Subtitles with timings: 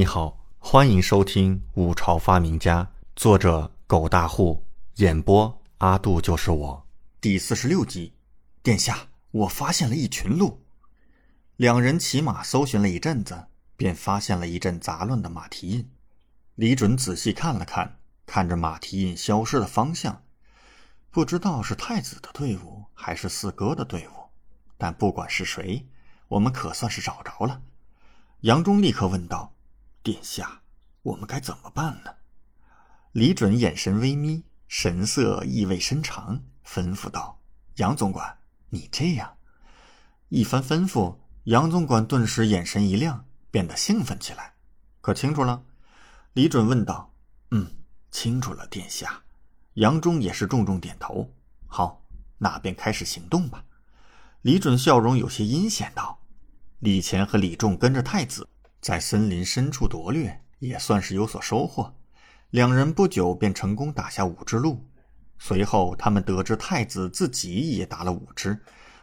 [0.00, 2.82] 你好，欢迎收听《五朝发明家》，
[3.14, 6.86] 作者狗大户，演播阿杜就是我，
[7.20, 8.14] 第四十六集。
[8.62, 10.62] 殿下，我发现了一群鹿。
[11.56, 15.90] 两人骑马搜寻了一阵子，便发现了一阵杂乱的马蹄印。
[16.54, 20.22] 李准仔细看了看，看着马蹄印消失的方向，
[21.10, 24.12] 不知道是太子的队伍还是四哥的队伍，
[24.78, 25.86] 但不管是谁，
[26.28, 27.60] 我们可算是找着了。
[28.40, 29.52] 杨忠立刻问道。
[30.10, 30.62] 殿下，
[31.02, 32.12] 我们该怎么办呢？
[33.12, 37.40] 李准眼神微眯，神色意味深长，吩咐道
[37.78, 38.38] ：“杨总管，
[38.70, 39.36] 你这样。”
[40.28, 44.54] 一番吩咐，杨总管顿时眼神一亮，变得兴奋起来。
[45.00, 45.62] 可清楚了？
[46.32, 47.14] 李准问道。
[47.52, 47.70] “嗯，
[48.10, 49.22] 清楚了，殿下。”
[49.74, 51.32] 杨忠也是重重点头。
[51.68, 52.04] “好，
[52.38, 53.64] 那便开始行动吧。”
[54.42, 56.20] 李准笑容有些阴险道
[56.80, 58.48] ：“李乾和李仲跟着太子。”
[58.80, 61.94] 在森林深处夺掠，也算是有所收获。
[62.50, 64.86] 两人不久便成功打下五只鹿。
[65.38, 68.58] 随后，他们得知太子自己也打了五只，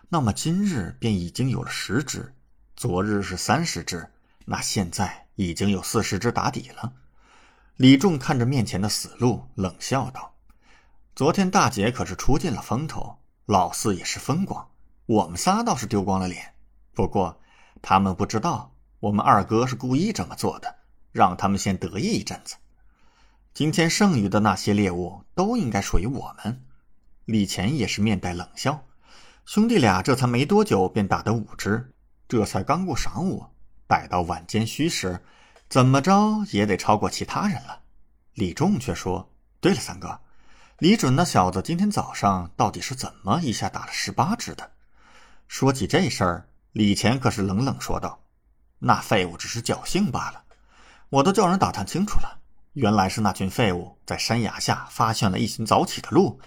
[0.10, 2.34] 那么今日便已经有了十只。
[2.76, 4.12] 昨日是三十只，
[4.46, 6.94] 那现在已经有四十只打底了。
[7.76, 10.36] 李仲看着面前的死鹿，冷笑道
[11.16, 14.70] ：“昨天大姐可是出尽了风头，老四也是风光，
[15.06, 16.54] 我们仨倒是丢光了脸。
[16.94, 17.40] 不过，
[17.82, 20.76] 他们不知道。”我们二哥是故意这么做的，
[21.12, 22.56] 让他们先得意一阵子。
[23.54, 26.64] 今天剩余的那些猎物都应该属于我们。
[27.26, 28.84] 李乾也是面带冷笑，
[29.46, 31.92] 兄弟俩这才没多久便打得五只，
[32.28, 33.46] 这才刚过晌午，
[33.86, 35.20] 待到晚间戌时，
[35.70, 37.82] 怎么着也得超过其他人了。
[38.34, 39.30] 李仲却说
[39.62, 40.20] ：“对了，三哥，
[40.80, 44.72] 李准那小子今天早上到底是怎么一下打了十八只的？”
[45.48, 48.20] 说起这事儿，李乾可是冷冷说道。
[48.80, 50.44] 那废物只是侥幸罢了，
[51.10, 52.40] 我都叫人打探清楚了，
[52.74, 56.40] 原来是那群废物在山崖下发现了一群早起的鹿，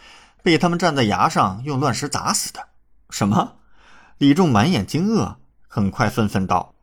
[0.42, 2.68] 被他们站在崖上用乱石砸死的。
[3.10, 3.56] 什么？
[4.18, 6.74] 李仲满眼惊愕，很快愤愤道：“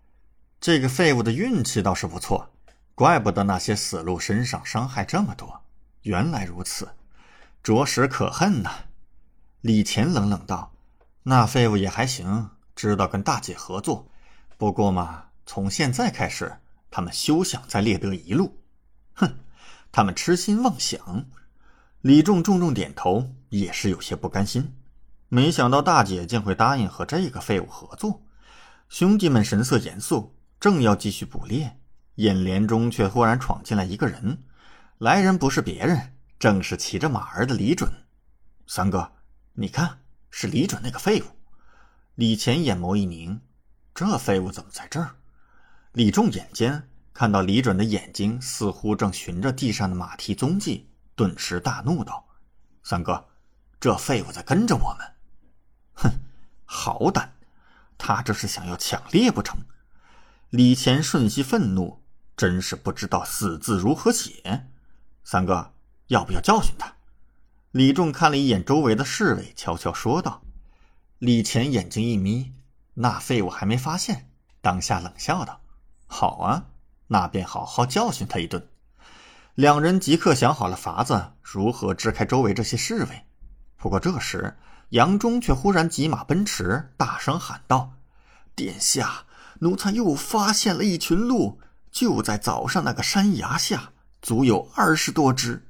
[0.59, 2.49] 这个废物的运气倒是不错，
[2.93, 5.61] 怪不得那些死鹿身上伤害这么多。
[6.01, 6.89] 原来如此，
[7.63, 8.71] 着实可恨呐。”
[9.61, 10.71] 李乾冷冷道
[11.23, 14.05] ：“那废物也还行，知道跟大姐合作，
[14.57, 16.57] 不过嘛。”从现在开始，
[16.91, 18.61] 他们休想再猎得一路。
[19.13, 19.39] 哼，
[19.93, 21.25] 他们痴心妄想。
[22.01, 24.75] 李仲重重点头，也是有些不甘心。
[25.29, 28.21] 没想到大姐竟会答应和这个废物合作。
[28.89, 31.79] 兄弟们神色严肃，正要继续捕猎，
[32.15, 34.43] 眼帘中却忽然闯进来一个人。
[34.97, 37.89] 来人不是别人，正是骑着马儿的李准。
[38.67, 39.13] 三哥，
[39.53, 41.25] 你看，是李准那个废物。
[42.15, 43.39] 李乾眼眸一凝，
[43.95, 45.15] 这废物怎么在这儿？
[45.97, 52.23] 李仲眼尖，看到李准的眼睛似乎正寻着地上的马蹄踪迹，顿时大怒道
[52.85, 53.25] ：“三哥，
[53.79, 55.07] 这废物在跟着我们！”
[55.97, 56.11] 哼，
[56.65, 57.33] 好胆！
[57.97, 59.57] 他这是想要抢猎不成？
[60.51, 62.03] 李乾瞬息愤怒，
[62.35, 64.67] 真是不知道死字如何写。
[65.23, 65.73] 三哥，
[66.09, 66.93] 要不要教训他？
[67.71, 70.43] 李仲看了一眼周围的侍卫，悄悄说道。
[71.17, 72.53] 李乾眼睛一眯，
[72.93, 74.29] 那废物还没发现，
[74.61, 75.59] 当下冷笑道。
[76.07, 76.65] 好啊，
[77.07, 78.67] 那便好好教训他一顿。
[79.55, 83.25] 两人即刻想好了法子，如何支开周围这些侍卫。
[83.75, 84.57] 不过这时，
[84.89, 87.93] 杨忠却忽然急马奔驰，大声喊道
[88.55, 89.25] ：“殿下，
[89.59, 91.59] 奴才又发现了一群鹿，
[91.91, 93.91] 就在早上那个山崖下，
[94.21, 95.67] 足有二十多只。”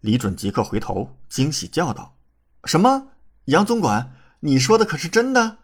[0.00, 2.16] 李准即刻回头，惊喜叫道
[2.64, 3.08] ：“什么？
[3.46, 5.58] 杨总管，你说的可是真的？”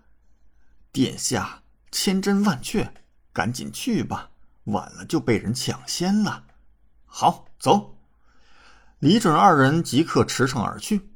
[0.91, 2.93] 殿下，千真万确。
[3.33, 4.31] 赶紧去吧，
[4.65, 6.45] 晚了就被人抢先了。
[7.07, 7.97] 好，走。
[8.99, 11.11] 李准二人即刻驰骋而去。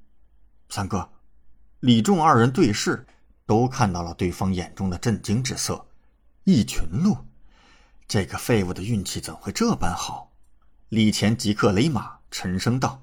[0.69, 1.09] 三哥，
[1.81, 3.07] 李仲二人对视，
[3.47, 5.87] 都看到了对方眼中的震惊之色。
[6.45, 7.17] 一群鹿，
[8.09, 10.33] 这个废物的运气怎会这般好？
[10.89, 13.03] 李乾即刻勒马，沉声道：“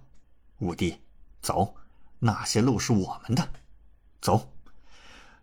[0.60, 1.02] 五弟，
[1.42, 1.76] 走，
[2.20, 3.48] 那些鹿是我们的。”
[4.22, 4.50] 走。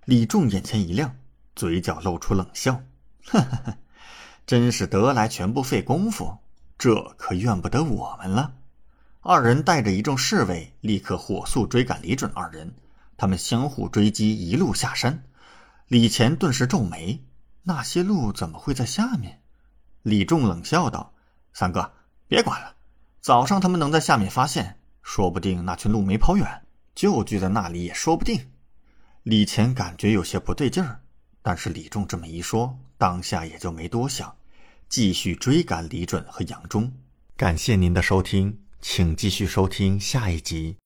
[0.07, 1.17] 李仲眼前一亮，
[1.55, 2.83] 嘴角露出冷笑。
[3.31, 3.77] 呵呵呵，
[4.45, 6.37] 真是得来全不费工夫，
[6.77, 8.55] 这可怨不得我们了。
[9.21, 12.75] 二人带着一众侍卫，立刻火速追赶李准二人。
[13.17, 15.23] 他们相互追击，一路下山。
[15.87, 17.23] 李乾顿时皱眉：
[17.63, 19.41] 那些鹿怎么会在下面？
[20.03, 21.13] 李仲冷笑道
[21.53, 21.93] ：“三哥，
[22.27, 22.75] 别管了。
[23.21, 26.63] 早上他们能在下面发现，说不定那群鹿没跑远，
[26.95, 28.51] 就聚在那里也说不定。”
[29.23, 31.03] 李乾感觉有些不对劲儿。
[31.43, 34.37] 但是李仲这么一说，当下也就没多想，
[34.87, 36.93] 继续追赶李准和杨忠。
[37.35, 40.77] 感谢您的收听，请继续收听下一集。